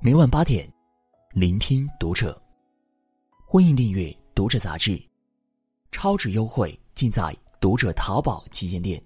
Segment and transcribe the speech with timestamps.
[0.00, 0.72] 每晚八点，
[1.32, 2.40] 聆听读者。
[3.44, 4.96] 欢迎订阅《读者》杂志，
[5.90, 7.22] 超值优惠尽在
[7.60, 9.02] 《读者》淘宝旗舰店。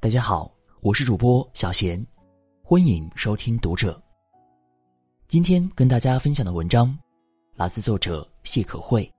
[0.00, 0.50] 大家好，
[0.80, 2.04] 我是主播小贤，
[2.62, 3.92] 欢迎收听《读者》。
[5.28, 6.98] 今天跟大家分享的文章
[7.54, 9.12] 来自作者谢可慧。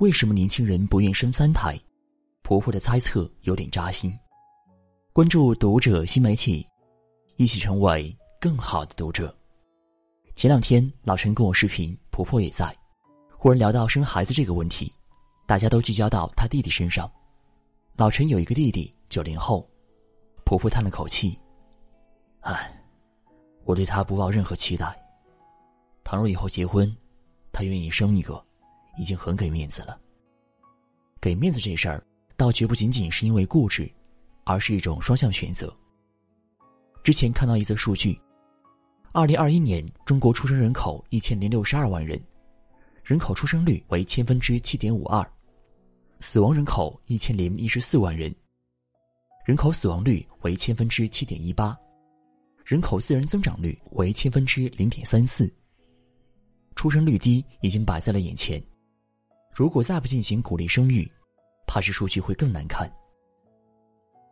[0.00, 1.78] 为什么年轻人不愿生三胎？
[2.42, 4.12] 婆婆的猜测有点扎心。
[5.12, 6.66] 关注《读者》新媒体，
[7.36, 9.32] 一起成为更好的读者。
[10.34, 12.74] 前两天，老陈跟我视频，婆婆也在。
[13.36, 14.92] 忽然聊到生孩子这个问题，
[15.46, 17.10] 大家都聚焦到他弟弟身上。
[17.96, 19.68] 老陈有一个弟弟，九零后。
[20.44, 21.38] 婆婆叹了口气
[22.40, 22.72] ：“唉，
[23.64, 24.94] 我对他不抱任何期待。
[26.02, 26.94] 倘若以后结婚，
[27.52, 28.42] 他愿意生一个，
[28.98, 29.98] 已经很给面子了。
[31.20, 32.04] 给面子这事儿，
[32.36, 33.90] 倒绝不仅仅是因为固执，
[34.44, 35.72] 而是一种双向选择。
[37.04, 38.18] 之前看到一则数据。”
[39.14, 42.18] 二零二一年，中国出生人口一千零六十二万人，
[43.04, 45.22] 人口出生率为千分之七点五二，
[46.20, 48.34] 死亡人口一千零一十四万人，
[49.44, 51.76] 人口死亡率为千分之七点一八，
[52.64, 55.52] 人口自然增长率为千分之零点三四。
[56.74, 58.64] 出生率低已经摆在了眼前，
[59.54, 61.06] 如果再不进行鼓励生育，
[61.66, 62.90] 怕是数据会更难看。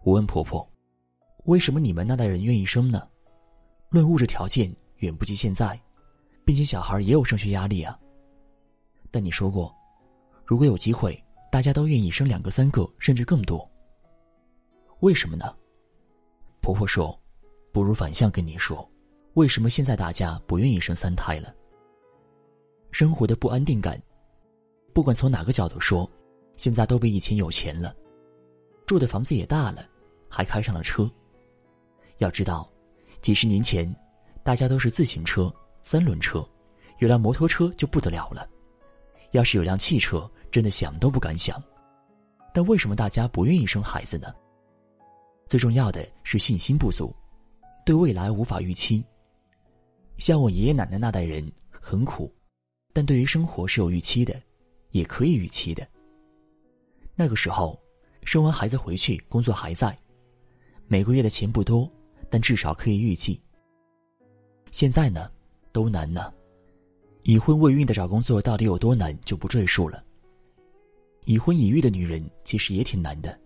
[0.05, 0.67] 我问婆婆
[1.45, 3.07] ：“为什么你们那代人愿意生呢？”
[3.91, 5.79] 论物质条件远不及现在，
[6.45, 7.99] 并且小孩也有升学压力啊。
[9.11, 9.75] 但你说过，
[10.47, 13.69] 如果有机会，大家都愿意生两个、三个，甚至更多。
[15.01, 15.53] 为什么呢？
[16.61, 17.21] 婆婆说
[17.73, 18.89] ：“不如反向跟你说，
[19.35, 21.53] 为什么现在大家不愿意生三胎了？
[22.93, 24.01] 生活的不安定感，
[24.93, 26.09] 不管从哪个角度说，
[26.55, 27.93] 现在都比以前有钱了，
[28.87, 29.85] 住的房子也大了，
[30.29, 31.11] 还开上了车。
[32.19, 32.71] 要知道。”
[33.21, 33.95] 几十年前，
[34.43, 35.53] 大家都是自行车、
[35.85, 36.47] 三轮车，
[36.99, 38.49] 有辆摩托车就不得了了。
[39.33, 41.63] 要是有辆汽车，真的想都不敢想。
[42.53, 44.35] 但为什么大家不愿意生孩子呢？
[45.49, 47.15] 最重要的是信心不足，
[47.85, 49.05] 对未来无法预期。
[50.19, 52.33] 像我爷爷奶奶那代人很苦，
[52.93, 54.41] 但对于生活是有预期的，
[54.91, 55.87] 也可以预期的。
[57.15, 57.79] 那个时候，
[58.25, 59.97] 生完孩子回去工作还在，
[60.89, 61.91] 每个月的钱不多。
[62.31, 63.41] 但至少可以预计。
[64.71, 65.31] 现在呢，
[65.73, 66.33] 都难呢。
[67.25, 70.03] 已婚未孕的找工作到底有多难，就不赘述了。
[71.27, 73.39] 已婚已育的女人其实也挺难的，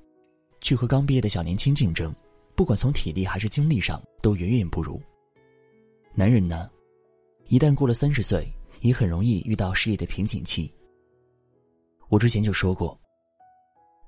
[0.60, 2.14] 去和刚毕业的小年轻竞争，
[2.54, 5.02] 不管从体力还是精力上，都远远不如。
[6.14, 6.70] 男人呢，
[7.48, 8.46] 一旦过了三十岁，
[8.80, 10.72] 也很容易遇到事业的瓶颈期。
[12.08, 12.96] 我之前就说过，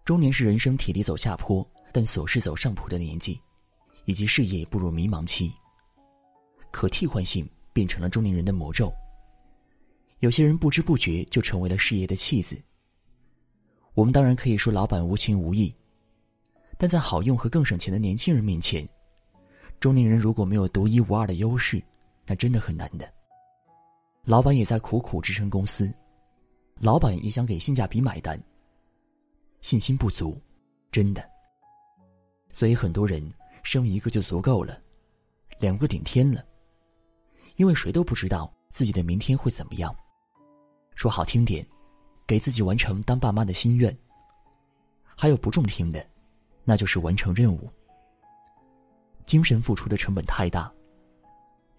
[0.04, 3.40] 中年是人生体力走下坡，但琐事走上坡的年纪。
[4.06, 5.52] 以及事业步入迷茫期，
[6.70, 8.92] 可替换性变成了中年人的魔咒。
[10.20, 12.56] 有些人不知不觉就成为了事业的弃子。
[13.94, 15.74] 我们当然可以说老板无情无义，
[16.78, 18.88] 但在好用和更省钱的年轻人面前，
[19.80, 21.82] 中年人如果没有独一无二的优势，
[22.24, 23.12] 那真的很难的。
[24.24, 25.92] 老板也在苦苦支撑公司，
[26.78, 28.40] 老板也想给性价比买单，
[29.62, 30.40] 信心不足，
[30.92, 31.28] 真的。
[32.52, 33.20] 所以很多人。
[33.66, 34.80] 生一个就足够了，
[35.58, 36.40] 两个顶天了。
[37.56, 39.92] 因为谁都不知道自己的明天会怎么样。
[40.94, 41.66] 说好听点，
[42.28, 43.92] 给自己完成当爸妈的心愿；
[45.16, 46.06] 还有不中听的，
[46.62, 47.68] 那就是完成任务。
[49.26, 50.72] 精神付出的成本太大。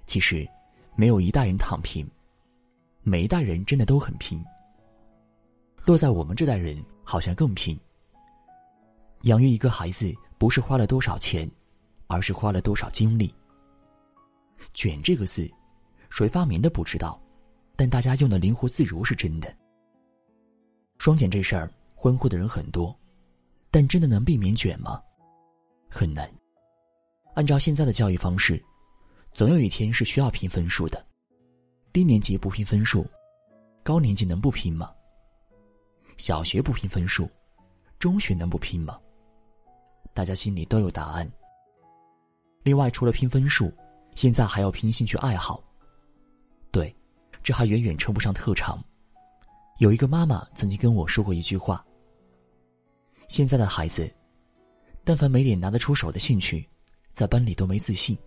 [0.06, 0.46] 其实，
[0.94, 2.06] 没有一代人躺平，
[3.02, 4.44] 每一代人真的都很拼。
[5.86, 7.80] 落在我们这代人，好像更拼。
[9.22, 11.50] 养育一个孩子，不是花了多少钱。
[12.08, 13.34] 而是花了多少精力？
[14.74, 15.50] 卷这个字，
[16.10, 17.22] 谁发明的不知道，
[17.76, 19.54] 但大家用的灵活自如是真的。
[20.98, 22.98] 双减这事儿，欢呼的人很多，
[23.70, 25.02] 但真的能避免卷吗？
[25.90, 26.30] 很难。
[27.36, 28.64] 按照现在的教育方式，
[29.32, 31.06] 总有一天是需要拼分数的。
[31.94, 33.06] 低年级不拼分数，
[33.84, 34.92] 高年级能不拼吗？
[36.18, 37.30] 小学不拼分数，
[38.00, 39.00] 中学能不拼吗？
[40.14, 41.32] 大家心里都有答案。
[42.68, 43.72] 另外，除了拼分数，
[44.14, 45.64] 现在还要拼兴趣爱好。
[46.70, 46.94] 对，
[47.42, 48.78] 这还远远称不上特长。
[49.78, 51.82] 有一个妈妈曾经跟我说过一句话：
[53.30, 54.14] 现在的孩子，
[55.06, 56.68] 但凡没点拿得出手的兴趣，
[57.14, 58.18] 在班里都没自信。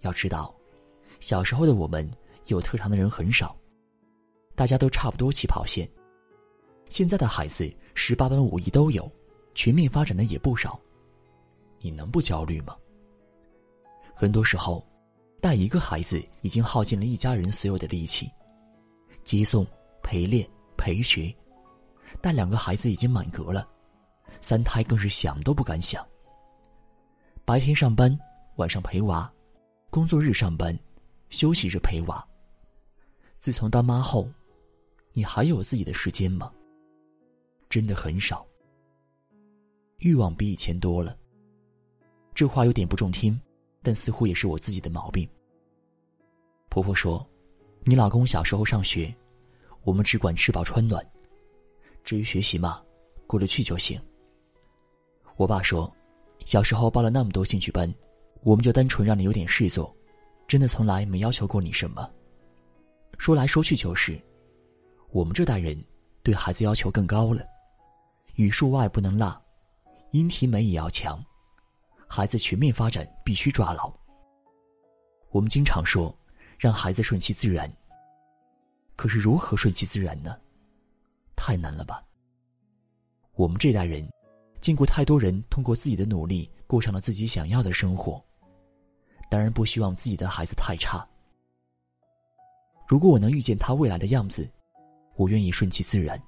[0.00, 0.54] 要知道，
[1.18, 2.06] 小时候的我们
[2.48, 3.56] 有特长的人很少，
[4.54, 5.88] 大家都差不多起跑线。
[6.90, 9.10] 现在的孩子十八般武艺都有，
[9.54, 10.78] 全面发展的也不少，
[11.78, 12.76] 你能不焦虑吗？
[14.20, 14.86] 很多时候，
[15.40, 18.30] 带一个孩子已经耗尽了一家人所有的力气，
[19.24, 19.66] 接送、
[20.02, 20.46] 陪练、
[20.76, 21.34] 陪学，
[22.20, 23.66] 带两个孩子已经满格了，
[24.42, 26.06] 三胎更是想都不敢想。
[27.46, 28.14] 白天上班，
[28.56, 29.32] 晚上陪娃，
[29.88, 30.78] 工作日上班，
[31.30, 32.22] 休息日陪娃。
[33.38, 34.28] 自从当妈后，
[35.14, 36.52] 你还有自己的时间吗？
[37.70, 38.46] 真的很少。
[40.00, 41.16] 欲望比以前多了。
[42.34, 43.40] 这话有点不中听，
[43.82, 45.28] 但似乎也是我自己的毛病。
[46.68, 47.26] 婆婆说
[47.84, 49.14] ：“你老公小时候上学，
[49.82, 51.04] 我们只管吃饱穿暖，
[52.04, 52.80] 至于学习嘛，
[53.26, 54.00] 过得去就行。”
[55.36, 55.92] 我爸说
[56.44, 57.92] ：“小时候报了那么多兴趣班，
[58.42, 59.94] 我们就单纯让你有点事做，
[60.46, 62.08] 真的从来没要求过你什么。”
[63.18, 64.20] 说来说去就是，
[65.10, 65.78] 我们这代人
[66.22, 67.42] 对孩子要求更高了，
[68.36, 69.42] 语数外不能落，
[70.12, 71.22] 音体美也要强。
[72.12, 73.88] 孩子全面发展必须抓牢。
[75.30, 76.12] 我们经常说，
[76.58, 77.72] 让孩子顺其自然。
[78.96, 80.36] 可是如何顺其自然呢？
[81.36, 82.04] 太难了吧。
[83.34, 84.10] 我们这代人，
[84.60, 88.20] 见过太多人通过自己的努力过上了自己想要的生活，
[89.30, 91.06] 当然不希望自己的孩子太差。
[92.88, 94.50] 如果我能预见他未来的样子，
[95.14, 96.20] 我愿意顺其自然。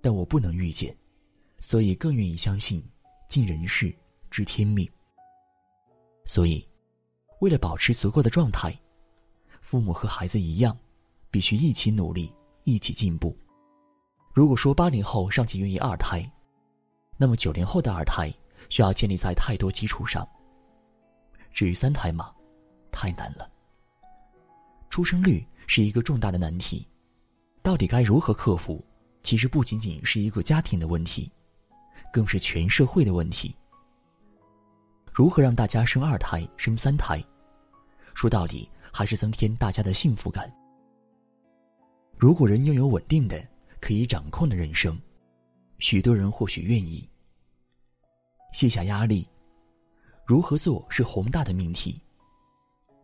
[0.00, 0.96] 但我不能预见，
[1.58, 2.82] 所以更愿意相信
[3.28, 3.94] 尽人事。
[4.30, 4.88] 知天命，
[6.24, 6.64] 所以，
[7.40, 8.72] 为了保持足够的状态，
[9.60, 10.76] 父母和孩子一样，
[11.32, 12.32] 必须一起努力，
[12.62, 13.36] 一起进步。
[14.32, 16.24] 如果说八零后尚且愿意二胎，
[17.16, 18.32] 那么九零后的二胎
[18.68, 20.26] 需要建立在太多基础上。
[21.52, 22.32] 至于三胎嘛，
[22.92, 23.50] 太难了。
[24.88, 26.86] 出生率是一个重大的难题，
[27.62, 28.84] 到底该如何克服？
[29.22, 31.30] 其实不仅仅是一个家庭的问题，
[32.12, 33.54] 更是全社会的问题。
[35.20, 37.22] 如何让大家生二胎、生三胎？
[38.14, 40.50] 说到底，还是增添大家的幸福感。
[42.16, 43.38] 如果人拥有稳定的、
[43.82, 44.98] 可以掌控的人生，
[45.78, 47.06] 许多人或许愿意
[48.54, 49.28] 卸下压力。
[50.24, 52.00] 如何做是宏大的命题，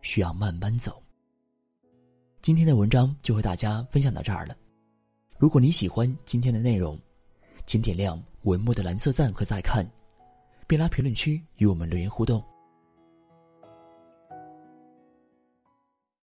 [0.00, 1.02] 需要慢慢走。
[2.40, 4.56] 今天的文章就和大家分享到这儿了。
[5.36, 6.98] 如果你喜欢今天的内容，
[7.66, 9.86] 请点亮文末的蓝色赞和再看。
[10.66, 12.56] 并来评论区与我们留言互动。